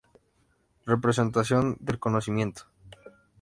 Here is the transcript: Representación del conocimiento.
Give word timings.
Representación 0.87 1.77
del 1.79 1.99
conocimiento. 1.99 2.63